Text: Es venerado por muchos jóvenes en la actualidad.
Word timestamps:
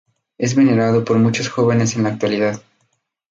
Es 0.39 0.55
venerado 0.55 1.05
por 1.05 1.19
muchos 1.19 1.47
jóvenes 1.49 1.95
en 1.95 2.01
la 2.01 2.09
actualidad. 2.09 2.63